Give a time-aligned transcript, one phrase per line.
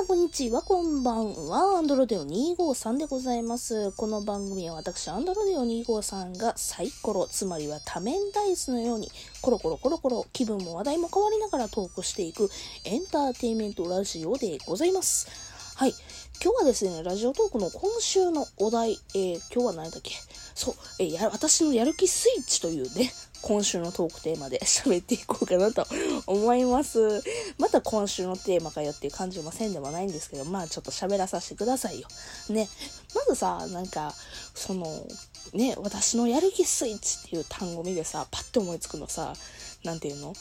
[0.00, 1.76] さんこんにちは、こんばんは。
[1.76, 3.92] アンドロデオ253でございます。
[3.92, 9.10] この番組は私、アンドロデオ253がサイコロ、つまりは多面ダイスのように、
[9.42, 12.48] コロコロコロコロ気分も話題も変わりながらトークしていく
[12.86, 15.28] エンターテインメントラジオでございます。
[15.76, 15.94] はい。
[16.42, 20.12] 今日はですね、ラジオトークの今週のお題、えー今日は何だっけ？
[20.54, 23.12] そう、えーや、私のやる気スイッチというね、
[23.42, 25.86] 今週のトークテーマで 喋っていこうかなと
[26.26, 27.22] 思います。
[27.58, 32.08] また今週のテーマかよっていう感じもせんでもないんですけど、まあちょっと喋らさせてくださいよ。
[32.48, 32.68] ね。
[33.14, 34.14] まずさ、なんか、
[34.54, 35.06] その、
[35.52, 39.34] ね、私のやる気スイッチっていう単語見でさ、パッて思いつくのさ、
[39.84, 40.34] なんていうの？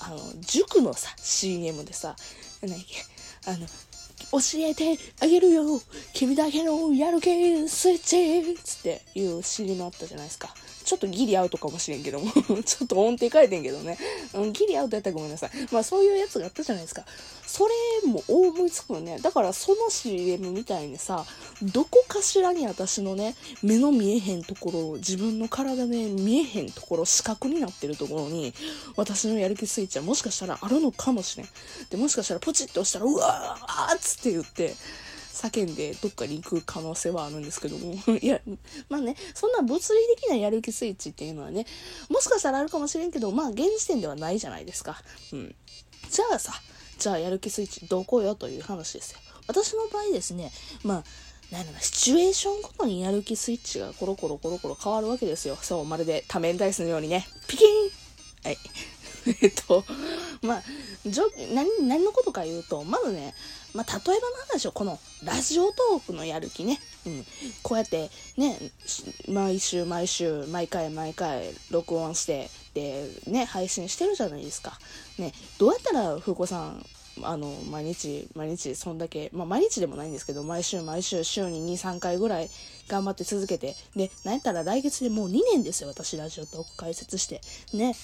[0.00, 2.16] あの、塾のさ、CM でさ、
[2.62, 3.04] なんだっけ、
[3.50, 3.66] あの、
[4.32, 5.80] 教えてあげるよ
[6.12, 10.54] 君だけのやる気スイッチつっていう CM あったじゃないですか。
[10.88, 12.32] ちょっとギリアウトかもしれんけども、
[12.64, 13.98] ちょっと音程変えてんけどね。
[14.32, 15.50] うん、ギリアウトやったらごめんなさい。
[15.70, 17.04] まあそういうやつがあったじゃないですか。
[17.46, 19.18] それも思いつくよね。
[19.18, 21.26] だからその CM みたいにさ、
[21.60, 28.54] どこかしらに私のね、目の見えへんところ、自分の体で見えへんところ、視覚になってるところに、
[28.96, 31.48] 私のやる気スイッチはもしかしたらあるのかもしれん。
[31.90, 34.74] で、もしかしたらポチッと押したら、うわーっつって言って、
[35.38, 37.94] 叫んでどっかに行く可能性はあるんですけども。
[38.20, 38.40] いや、
[38.88, 41.64] まあね、そんな物理的なやる気スイッチっていうのはね、
[42.08, 45.00] もしかしたらあるかもしれんけど、まあ現時点ではないじゃないですか。
[45.32, 45.54] うん。
[46.10, 46.52] じゃあさ、
[46.98, 49.20] じゃあやる気スイッチどこよという話ですよ。
[49.46, 51.04] 私の場合ですね、まあ、
[51.54, 55.56] なんだろ、シチュエーションごとにやる気スイッチがコロコロコロコロ変わるわけですよ。
[55.62, 57.90] そう、まるで多面ダイスのようにね、ピキン
[58.44, 58.58] はい。
[59.42, 59.84] えっと、
[60.42, 60.62] まあ、
[61.06, 63.34] じょ何、何のことか言うと、まずね、
[63.74, 66.78] まあ、例えばなんでしょう、このラジオトークのやる気ね。
[67.06, 67.24] うん。
[67.62, 68.58] こうやってね、
[69.28, 74.78] 毎週毎週、毎回毎回録音して、で、ね、配信してるじゃないですか。
[75.18, 76.84] ね、どうやったら、風子さん、
[77.22, 82.50] あの、毎日、毎日、そんだけ、まあ、毎日でもないんですけど、毎週毎週、週に2、3回ぐらい
[82.88, 87.40] 頑張って続けて、で、なんやったら来月でもう2年ですよ、私、ラジオトーク解説して。
[87.72, 87.94] ね。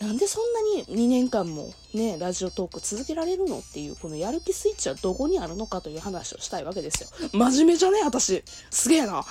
[0.00, 7.08] なんでそんなに2年間もね、ラジオトーク続けられるのっていう、このやる気スイッチはどこにあるのかという話をしたいわけですよ。
[7.32, 8.00] 真面目じゃね？
[8.02, 8.42] 私。
[8.70, 9.24] すげえな。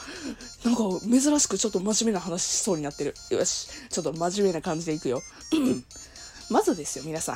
[0.63, 3.15] なんか、珍しくちょっと真面目な話しそうになってる。
[3.31, 3.67] よし。
[3.89, 5.21] ちょっと真面目な感じでいくよ。
[6.49, 7.33] まずですよ、皆さ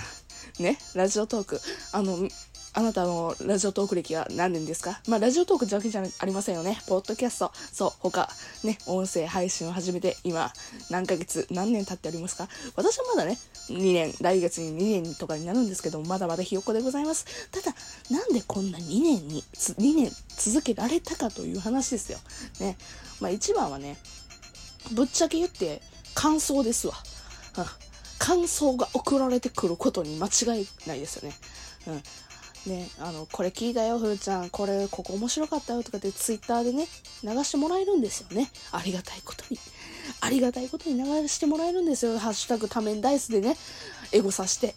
[0.59, 0.63] ん。
[0.63, 1.59] ね、ラジオトーク。
[1.92, 2.30] あの、
[2.78, 5.00] あなたのラジオトーク歴は何年ですか？
[5.08, 6.78] まあ、ラジオトークだけじゃありませんよね。
[6.88, 7.53] ポッドキャスト。
[7.72, 8.30] そう、他、
[8.66, 10.52] ね、音声配信を始めて、今、
[10.90, 12.50] 何ヶ月、何年経っておりますか？
[12.75, 13.38] 私はまだね、
[13.69, 17.50] 2年、来月に2年とかになるんですけど、まだまだひよっこでございます。
[17.50, 17.74] ただ、
[18.09, 22.18] なんでこんな2年に、2年続けられたかという話ですよ。
[22.59, 22.78] ね。
[23.22, 23.97] まあ、一番はね、
[24.92, 25.81] ぶっちゃけ言って、
[26.13, 26.96] 感想ですわ。
[28.19, 31.36] 感想が送られてくることに間違いないですよね。
[31.88, 32.03] うん。
[32.66, 34.50] ね、あの、これ聞いたよ、ふーちゃん。
[34.50, 36.88] これ、ここ面白かったよとかってツイッターでね、
[37.24, 38.50] 流してもらえるんですよね。
[38.72, 39.59] ありがたいことに。
[40.22, 42.18] ありがたいことに流してもらえるんですよ。
[42.18, 43.56] ハッシュタグ多面ダイスでね、
[44.12, 44.75] エゴさして。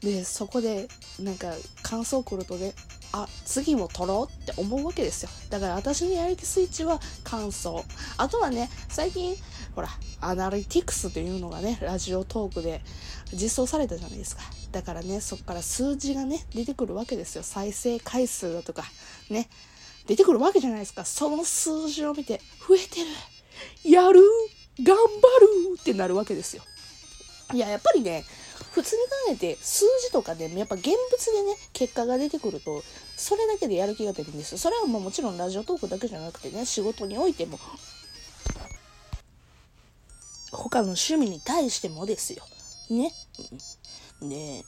[0.00, 0.88] で、そこで、
[1.20, 1.52] なんか、
[1.82, 2.74] 感想来るとね、
[3.12, 5.30] あ、次も撮ろうって思うわけですよ。
[5.50, 7.84] だから私のやる気スイッチは感想。
[8.16, 9.36] あとはね、最近、
[9.74, 9.88] ほら、
[10.20, 12.80] アナリティクスというのがね、ラジオトークで
[13.32, 14.42] 実装されたじゃないですか。
[14.72, 17.42] だからね、そこから数字がね、出てくるわけですよ。
[17.42, 18.84] 再生回数だとか、
[19.30, 19.48] ね、
[20.06, 21.04] 出てくるわけじゃないですか。
[21.04, 24.20] その数字を見て、増えてるやる
[24.82, 25.02] 頑張
[25.74, 26.62] るってなるわけですよ。
[27.52, 28.24] いや、やっぱりね、
[28.72, 30.94] 普通に考えて、数字とかで、やっぱ現物
[31.32, 32.82] でね、結果が出てくると、
[33.16, 34.58] それだけでやる気が出るんですよ。
[34.58, 37.58] それはもうもちろんラジオトークだけじゃなくてね、仕事においても、
[40.50, 42.42] 他の趣味に対してもですよ。
[42.90, 43.12] ね。
[43.52, 43.58] うん
[44.28, 44.64] で、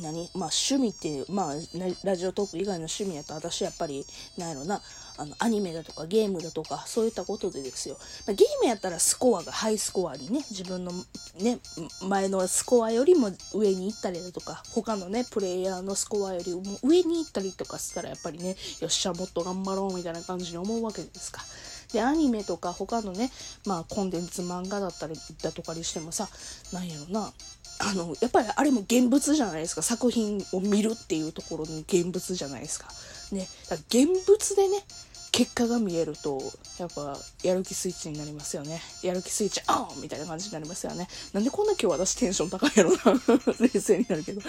[0.00, 1.54] 何まあ趣味っていう、まあ
[2.04, 4.06] ラジオトーク以外の趣味やと私やっぱり、
[4.38, 4.80] なんやろな、
[5.18, 7.96] あの、アニメだとかゲームだとか、そういったことでですよ。
[8.26, 10.92] まあ、ゲームやったらスコアがハイスコアにね、自分の
[11.38, 11.58] ね、
[12.08, 21.42] 前のスコアよりも上に行ったりだとか、他のね、プレイヤーのスコアよりも上に行ったりとかしたらやっぱりね、よっしゃ、もっと頑張ろうみたいな感じに思うわけですか。
[21.92, 23.30] で、アニメとか他のね、
[23.66, 26.28] まあコンテンツ漫画だったりだとかにしてもさ、
[26.72, 27.32] なんやろな、
[27.84, 29.82] あの、やっぱりあれも現物じゃないですか。
[29.82, 32.88] 作品を見るっていうところの現物じゃないですか。
[33.32, 33.48] ね。
[33.68, 34.78] だから現物でね、
[35.32, 36.40] 結果が見えると、
[36.78, 38.80] やっぱ、やる気スイッチになりますよね。
[39.02, 41.08] やる気スイッチ、オンみたいな感じになりますよね。
[41.32, 42.98] なんでこんな今日私テンション高いやろな。
[43.58, 44.42] 冷静になるけど。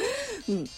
[0.50, 0.70] うん。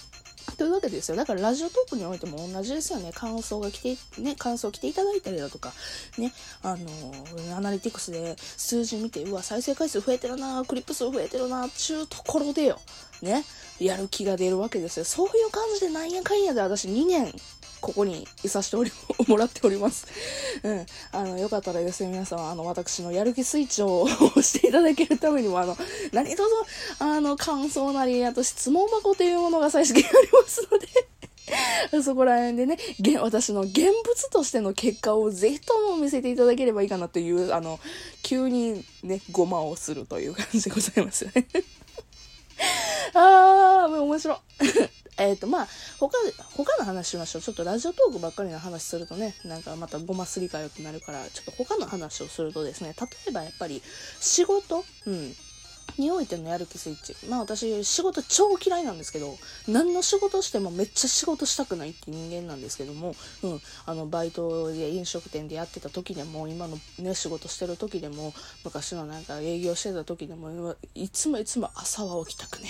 [0.56, 1.16] というわけですよ。
[1.18, 3.12] だからラジオトークにおいても同じですよね。
[3.14, 5.74] 感想が来て、ね、感想来ていただいたりだとか、
[6.18, 12.80] ね、あの、アナリティクスで数字見て、うわ、再生回数増えてるな、クリップ数増えてるな、ちゅうところでよ。
[13.22, 13.46] ね、
[13.80, 15.06] やる気が出るわけですよ。
[15.06, 17.34] そういう感じでなんやかんやで私2年、
[17.86, 18.92] ここにいさせており、
[19.28, 20.08] もらっております。
[20.64, 20.86] うん。
[21.12, 25.78] あの、よかったらですね、皆さん、あの、私のやる気スイッチを押していただけるためにも、あの、
[26.12, 26.50] 何卒、
[26.98, 30.88] あの、感想なり、あと質問箱というものが最終的にありますので
[32.02, 32.80] そこら辺でね、
[33.22, 37.80] 私の現物としての結果をぜひとも見せていただければいいかなという、あの、
[38.24, 41.48] 急にね、ごまをするという感じでございますよね
[43.14, 44.38] あー、もう面白い。
[45.18, 45.68] えっと、まあ、
[46.00, 46.18] 他、
[46.56, 47.42] 他の話しましょう。
[47.42, 53.82] ちょっとラジオトークばっかりの話するとね、なんかまたごますりかよってなるから、ちょっと他の話をするとですね、例えばやっぱり
[54.20, 55.36] 仕事、うん。
[55.98, 57.16] においてのやる気スイッチ。
[57.28, 59.38] まあ私、仕事超嫌いなんですけど、
[59.68, 68.34] 何の仕事してもめっちゃ仕事したくないって人間なんですけども、うん、あの、バイトで飲食店でやってた時でも、今のね、仕事してる時でも、
[68.64, 72.70] 昔のなんか営業してた時でも、いつもいつも朝は起きたくね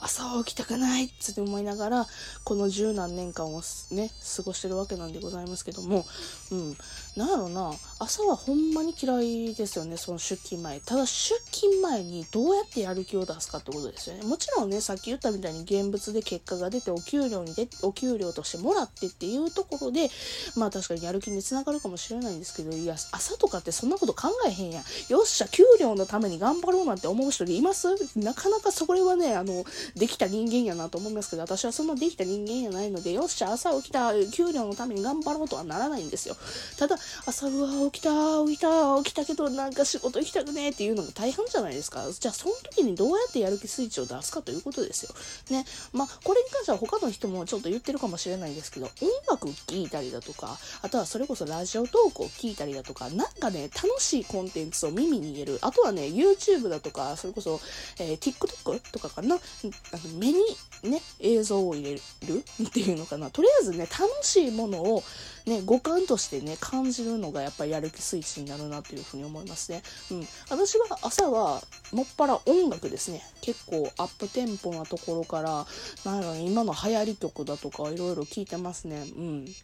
[0.00, 2.06] 朝は起きたくないって思いながら、
[2.44, 6.04] この十何年間をね、過ごしてるわけなんでございますけども、
[6.50, 6.76] うん、
[7.16, 10.80] なんやろな、朝はほんまに嫌いですよね、その出勤前。
[10.80, 14.24] ただ出勤前にどうやってやる気を出すかってことですよね。
[14.24, 20.10] もちろんね、さっき言ったみたいに現物で結果が出てお給料にで、お給料としてもらってっていうところで、
[20.56, 24.84] まあ確かにやる気につながるかもしれないんですけど、いや、朝とかってそんなこと考えへんやん。
[25.08, 27.94] よっしゃ、給料のために頑張ろうなんて思う人います？
[28.16, 29.64] なかなかそれはね、あの、
[29.94, 36.36] できた人間やなと思いますけど、私はそんなできた人間やないので、よっしゃ、朝起きた、給料のために頑張ろうとはならないんですよ。
[36.76, 36.96] ただ、
[37.26, 38.10] 朝、うわ、起きた、
[38.46, 42.04] 起きた、起きたけど、なんか仕事行きたくねえっていうのが大半じゃないですか。
[42.10, 45.14] じゃあ、その時にどうやってやる気スイッチを出すかということですよ。
[45.50, 45.64] ね。
[45.92, 55.58] まあ、これに関しては他の人もちょっと言ってるかもしれないんですけど、音楽聴いたりだとか、あとはそれこそラジオトークを聞いたりだとか、なんかね、楽しいコンテンツを耳に入れる。
[55.62, 57.60] あとはね、YouTube だとか、それこそ、
[57.98, 59.36] えー、TikTok とかかな。
[59.36, 60.40] あの目に
[60.82, 63.30] ね、映像を入れるっていうのかな。
[63.30, 65.02] とりあえずね、楽しいものを
[65.46, 69.82] ね、五感としてね、感じるのがやっぱりやる気スイッチになるなというふうに思いますね。
[70.10, 70.28] うん。
[70.48, 71.62] 私は朝は、
[71.92, 73.22] もっぱら音楽ですね。
[73.42, 75.66] 結構アップテンポなところから、
[76.04, 79.04] なんやろ今の流行り曲だとかいろいろ聞いてますね。
[79.16, 79.54] うん。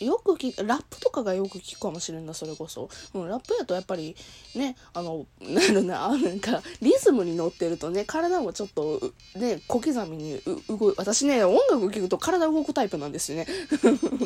[0.00, 2.88] よく聞ラップとかがよく聞くかもしれんな、それこそ。
[3.14, 4.16] うん、ラップやとやっぱり、
[4.54, 13.46] ね、あの、 なんだな、なんか、リズムに乗ってるとね、体もちょっと、ね、小刻みに動い、私ね、音楽聴くと体動くタイプなんですよね。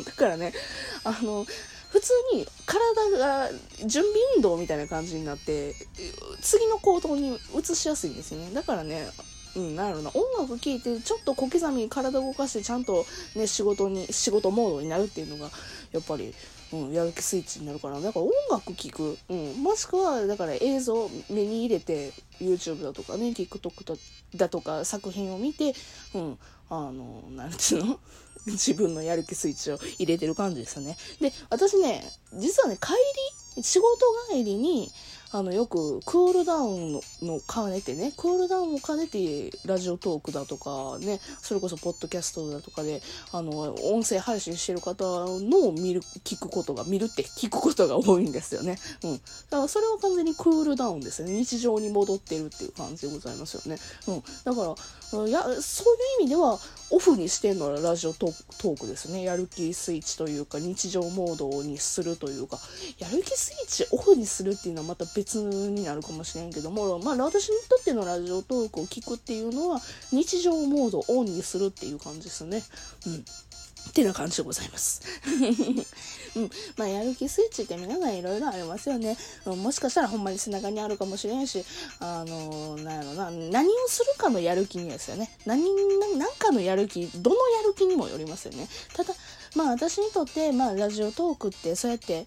[0.05, 0.53] だからね、
[1.03, 1.45] あの、
[1.89, 3.49] 普通に体が
[3.85, 5.73] 準備運動みたいな感じになって、
[6.41, 8.51] 次の行動に移しやすいんですよね。
[8.53, 9.07] だからね、
[9.57, 13.05] うん、なんやろな、音楽聴いて、ちょっと小刻みに体動かして、ちゃんと
[13.35, 15.49] ね、仕事に、仕事モードになるっていうのが、
[15.91, 16.33] やっぱり、
[16.71, 23.97] うん、やる気スイッチになるから、だから音楽聴く、うん、もしくは、だから映像目に入れて、YouTube だとかね、TikTok
[24.35, 25.73] だとか作品を見て、
[26.13, 26.39] うん、
[26.69, 27.99] あの、なんつうの？
[28.47, 30.95] 自分のやる気スイッチを入れてる感じですよね。
[31.19, 32.93] で、私ね、実はね、帰
[33.57, 34.89] り、仕事帰りに、
[35.31, 37.01] あの、よく、クールダウンの
[37.53, 43.01] 兼ねてね、クールダウンを兼ねて、ラジオトークだとかね、それこそ、ポッドキャストだとかで、
[43.31, 48.77] あの、音声配信してる方のを見る、聞くことが、見るって聞くことが多いんですよね。
[49.03, 49.13] うん。
[49.15, 51.33] だから、それは完全にクールダウンですよね。
[51.33, 53.77] 日常に戻ってるっていう感じでございますよね。
[54.07, 54.23] うん。
[54.43, 54.75] だか
[55.11, 56.59] ら、や、そういう意味では、
[56.89, 59.23] オフにしてんのはラジオトークですね。
[59.23, 62.59] やる気スイッチというか、日常モードにするというか、
[62.97, 69.81] やる気スイッチオフにするっていうのはまたになるかもしれんけども、まあ私にとってのラジオトークを聞くっていうのは、
[70.11, 72.63] 日常モードをオンにするっていう感じですね。
[73.05, 73.25] うん。
[73.89, 75.01] ってな感じでございます。
[76.35, 76.51] うん。
[76.75, 79.17] まあ、やる気スイッチって皆さんいろいろありますよね。
[79.45, 81.63] うん、もしかしたらほんまに背中にあるかもしれんし、
[81.99, 85.31] あのー、なんやろな、何をするかのやる気にですよね。
[85.45, 85.63] 何、
[86.17, 88.67] 何かのやる気、どのやる気にもよりますよね。
[88.93, 89.15] ただ、
[89.55, 92.25] まあ私にとって、まあラジオトークってそうやって、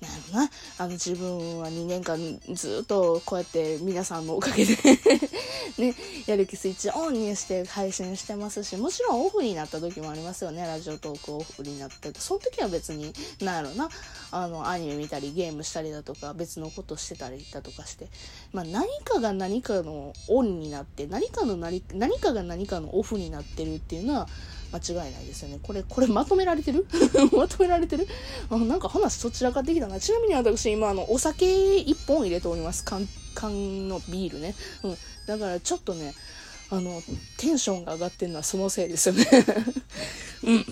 [0.00, 2.18] なんな、あの自分は2年間
[2.54, 4.76] ずっとこうやって皆さんのおかげで
[5.78, 5.94] ね、
[6.26, 12.20] やる気スイッチオンにして配信してますし、もちろんオフになった時もありますよね、ラジオトークオフになってて。
[12.20, 13.88] その時は別に、なんやろな、
[14.30, 18.08] あの、アニメ見たりゲームしたりだとか、別のことしてたりだとかして、
[18.52, 24.28] まあ何かが何かのオンになって、何かの何、何かが何かのオフになってるっていうのは、
[24.72, 25.58] 間違いないですよね。
[25.62, 26.86] これ、これまとめられてる？
[27.36, 28.06] まとめられてる？
[28.50, 29.98] あなんか話そちらかってきたな。
[30.00, 32.84] ちなみに私今、あの、お酒1本入れております。
[32.84, 34.54] 缶、缶のビールね。
[34.82, 34.96] うん。
[35.26, 36.14] だからちょっとね、
[36.70, 37.02] あの、
[37.36, 39.26] テンションが上がってるのはそのせいですよね。
[40.44, 40.64] うん。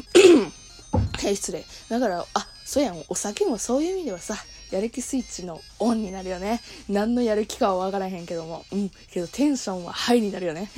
[1.18, 1.64] 失礼。
[1.88, 4.36] だから、あ、そうやん、お酒もそういう意味ではさ、
[4.70, 6.60] やる気スイッチのオンになるよね。
[6.88, 8.64] 何のやる気かはわからへんけども。
[8.70, 8.90] うん。
[9.10, 10.70] けどテンションはハイになるよね。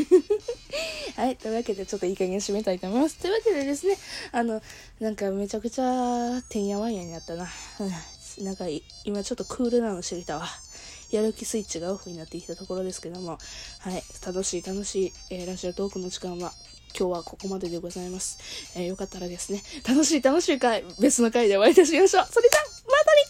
[1.17, 1.37] はい。
[1.37, 3.17] というわけで、ちょっといい加減締めたいと思います。
[3.17, 3.97] というわけでですね、
[4.33, 4.63] あの、
[5.01, 7.49] なんかめちゃくちゃ、てんやわんやになったな。
[8.39, 8.67] なんか、
[9.05, 10.49] 今ちょっとクールなの知りたわ。
[11.11, 13.39] やる気スイッチがオフになってきたところですけども、
[13.81, 14.03] はい。
[14.25, 16.53] 楽しい楽しい、えー、ラジオトークの時間は、
[16.99, 18.39] 今日はここまででございます。
[18.77, 22.29] えー、よかったらですね、楽しい楽しい回、別の回でお会いいたしましょう。
[22.31, 23.30] それじゃまた